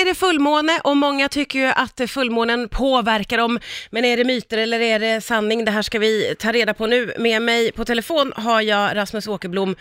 [0.00, 3.58] är det fullmåne och många tycker ju att fullmånen påverkar dem.
[3.90, 5.64] Men är det myter eller är det sanning?
[5.64, 7.12] Det här ska vi ta reda på nu.
[7.18, 9.76] Med mig på telefon har jag Rasmus Åkerblom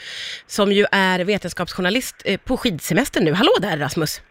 [0.47, 3.33] som ju är vetenskapsjournalist eh, på skidsemester nu.
[3.33, 4.21] Hallå där Rasmus!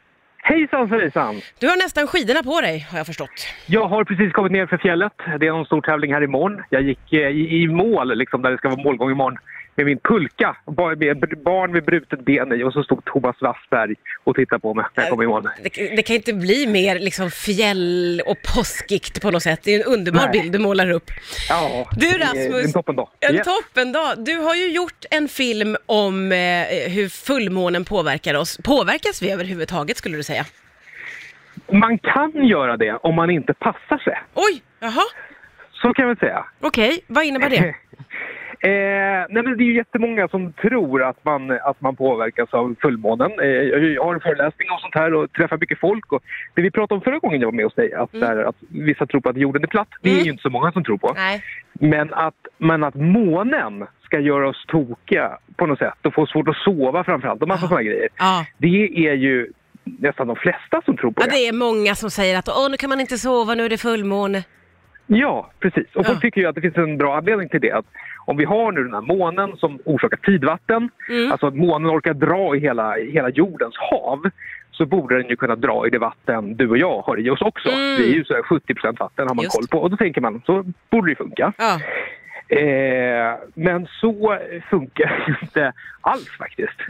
[0.48, 1.40] Hejsan svejsan!
[1.58, 3.47] Du har nästan skidorna på dig har jag förstått.
[3.67, 5.12] Jag har precis kommit ner för fjället.
[5.40, 6.62] Det är en stor tävling här imorgon.
[6.71, 9.37] Jag gick eh, i, i mål, liksom, där det ska vara målgång imorgon,
[9.76, 10.56] med min pulka.
[10.67, 13.94] Bar- med Barn med brutet ben i och så stod Thomas Wassberg
[14.24, 15.48] och tittade på mig när jag kom i mål.
[15.62, 19.60] Det, det kan inte bli mer liksom fjäll och påskigt på något sätt.
[19.65, 20.41] Det är en underbar Nej.
[20.41, 21.10] bild du målar upp.
[21.49, 23.09] Ja, Du, Rasmus, En toppendag.
[23.21, 23.47] En Yes.
[23.47, 24.15] toppendag.
[24.19, 26.38] Du har ju gjort en film om eh,
[26.88, 28.59] hur fullmånen påverkar oss.
[28.65, 30.36] Påverkas vi överhuvudtaget skulle du säga?
[31.73, 34.19] Man kan göra det om man inte passar sig.
[34.35, 35.03] Oj, jaha,
[35.73, 36.45] Så kan vi säga.
[36.61, 37.75] okej, vad innebär det?
[38.61, 42.75] Eh, nej men det är ju jättemånga som tror att man, att man påverkas av
[42.80, 43.30] fullmånen.
[43.41, 46.13] Eh, jag har en föreläsning och sånt här och träffar mycket folk.
[46.13, 46.23] Och
[46.55, 49.07] det vi pratade om förra gången jag var med hos dig, att, där, att vissa
[49.07, 49.88] tror på att jorden är platt.
[50.03, 50.25] Det är Mm.
[50.25, 51.13] ju inte så många som tror på.
[51.16, 56.27] Nej, Men att, men att månen ska göra oss tokiga på något sätt och få
[56.27, 57.69] svårt att sova framförallt och massa Ja.
[57.69, 58.09] sådana grejer.
[58.19, 58.47] ja.
[58.59, 59.53] Det är ju
[59.98, 61.26] nästan de flesta som tror på ja.
[61.26, 61.30] det.
[61.32, 63.79] Det är många som säger att åh, nu kan man inte sova, nu är det
[63.79, 64.44] fullmåne.
[65.06, 65.86] Ja, precis.
[65.94, 66.20] Och folk Ja.
[66.20, 67.72] tycker ju att det finns en bra anledning till det.
[67.72, 67.84] Att
[68.26, 71.32] om vi har nu den här månen som orsakar tidvatten, Mm.
[71.32, 74.22] alltså att månen orkar dra i hela, i hela jordens hav,
[74.70, 77.40] så borde den ju kunna dra i det vatten du och jag har i oss
[77.40, 77.68] också.
[77.68, 77.96] Mm.
[77.96, 79.78] Vi är ju så här 70% vatten har man Just koll på.
[79.84, 81.52] Och då tänker man, så borde det ju funka.
[81.58, 81.80] Ja.
[82.48, 84.39] Eh, men så
[84.70, 86.80] funkar det inte alls faktiskt.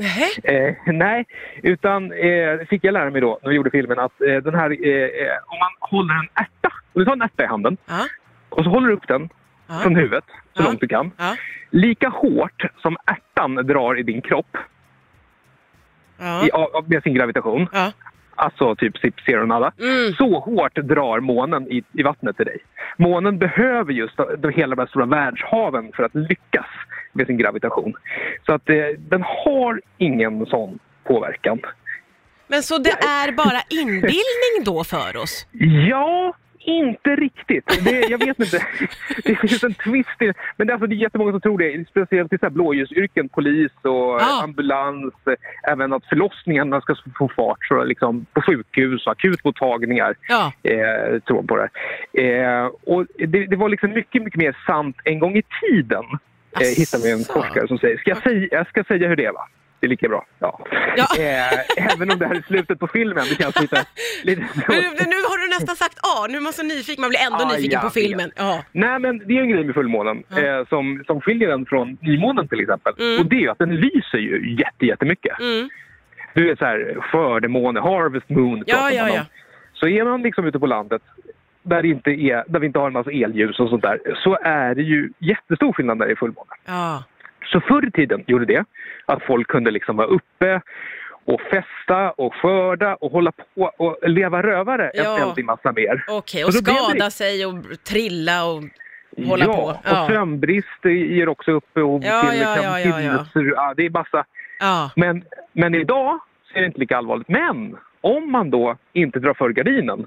[0.45, 1.25] Eh, nej,
[1.63, 4.71] utan eh, fick jag lära mig då när vi gjorde filmen att eh, den här,
[4.71, 8.07] eh, eh, om man håller en ärta, om du tar en ärta i handen Ja.
[8.49, 9.29] och så håller du upp den
[9.69, 9.75] Ja.
[9.83, 10.67] från huvudet så Ja.
[10.67, 11.11] långt du kan.
[11.71, 14.57] Lika hårt som ärtan drar i din kropp
[16.47, 17.69] i, av- med sin gravitation.
[18.37, 20.13] Alltså typ zip zero nada, Mm.
[20.13, 22.59] så hårt drar månen i, i vattnet till dig.
[22.97, 26.67] Månen behöver just de, hela de här stora världshaven för att lyckas
[27.13, 27.95] med sin gravitation.
[28.47, 31.61] Så att eh, den har ingen sån påverkan.
[32.49, 35.47] Men så det är bara inbildning då för oss?
[35.89, 36.35] Ja,
[36.67, 37.85] inte riktigt.
[37.85, 38.67] Det, jag vet inte.
[39.25, 40.33] Det finns en twist i.
[40.57, 41.89] Men det är, alltså, det är jättemånga som tror det.
[41.89, 43.91] Speciellt i så här blåljusyrken, polis och
[44.21, 44.41] Ja.
[44.43, 45.15] ambulans.
[45.69, 50.15] Även att förlossningarna ska få fart så liksom, på sjukhus och akutmottagningar.
[50.29, 50.53] Ja.
[50.63, 51.69] Eh, tror på det.
[52.23, 56.05] Eh, och det, det var liksom mycket, mycket mer sant en gång i tiden.
[56.61, 57.99] Eh, hittade vi en forskare som säger.
[57.99, 59.49] Ska jag, säga, jag ska säga hur det är va?
[59.81, 60.27] Det är lika bra.
[60.39, 60.67] Ja.
[60.97, 61.07] Ja.
[61.19, 63.25] Eh, även om det här är slutet på filmen.
[63.29, 63.85] Det känns lite...
[64.23, 67.21] lite Men nu, har du nästan sagt A, nu är man så nyfiken, man blir
[67.21, 68.31] ändå Ja, nyfiken jag på filmen.
[68.37, 68.63] Ja.
[68.73, 70.39] Nej, men det är en grej med fullmånen Ja.
[70.39, 72.93] eh, som, som skiljer den från nymånen till exempel.
[72.99, 73.21] Mm.
[73.21, 75.41] Och det är att den lyser ju jätte, jättemycket.
[75.41, 75.69] Mm.
[76.35, 79.23] Du vet så här, skördemåne, harvest moon Ja, ja, ja.
[79.75, 81.03] Så är man liksom ute på landet
[81.63, 84.75] där, inte är, där vi inte har en massa elljus och sånt där, så är
[84.75, 86.51] det ju jättestor skillnad när det är fullmåne.
[86.67, 87.05] Ja.
[87.53, 88.65] Så förr i tiden gjorde det
[89.07, 90.61] att folk kunde liksom vara uppe
[91.25, 95.15] och festa och skörda och hålla på och leva rövare Ja.
[95.21, 96.05] en väldig massa mer.
[96.09, 97.55] Okej, och Och skada sig och
[97.89, 98.63] trilla och
[99.27, 99.77] hålla ja, på.
[99.85, 100.03] Ja.
[100.03, 103.25] och sömnbrist ger också upphov Ja, till ja, ja, ja, ja.
[103.35, 104.25] ja, Det är massa.
[104.61, 104.91] Ja.
[104.97, 106.19] Men, men idag
[106.53, 107.29] så är det inte lika allvarligt.
[107.29, 110.07] Men om man då inte drar för gardinen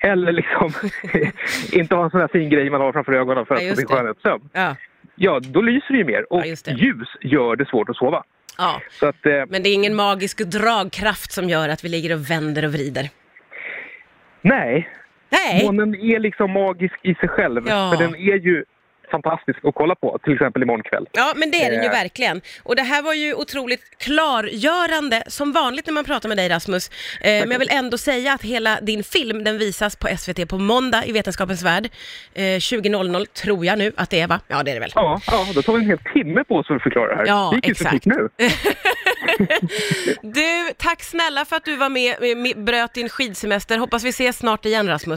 [0.00, 0.72] eller liksom
[1.72, 3.86] inte har en sån här fin grej man har framför ögonen för att få sin
[3.86, 4.48] skönhetssömn.
[4.52, 4.76] Ja.
[5.18, 6.32] Ja, då lyser det ju mer.
[6.32, 8.22] Och Ja, ljus gör det svårt att sova.
[8.58, 8.80] ja.
[9.02, 12.64] Att, eh, Men det är ingen magisk dragkraft som gör att vi ligger och vänder
[12.64, 13.10] och vrider.
[14.42, 14.88] nej,
[15.30, 15.64] Nej.
[15.64, 17.64] månen är liksom magisk i sig själv.
[17.68, 17.90] Ja.
[17.90, 18.64] Men den är ju
[19.10, 21.06] fantastisk att kolla på, till exempel imorgon kväll.
[21.12, 21.92] Ja, men det är den ju Eh.
[21.92, 22.40] verkligen.
[22.62, 26.88] Och det här var ju otroligt klargörande, som vanligt när man pratar med dig Rasmus.
[27.20, 30.58] Eh, men jag vill ändå säga att hela din film, den visas på SVT på
[30.58, 31.88] måndag i Vetenskapens Värld.
[32.34, 34.40] Eh, 20.00 tror jag nu att det är va?
[34.48, 34.92] Ja, det är det väl.
[34.94, 37.26] Ja, ja, då tar vi en hel timme på oss för att förklara det här.
[37.26, 38.04] Ja, det gick exakt.
[38.06, 38.28] nu.
[40.22, 43.78] Du, tack snälla för att du var med, med, med bröt din skidsemester.
[43.78, 45.16] Hoppas vi ses snart igen Rasmus.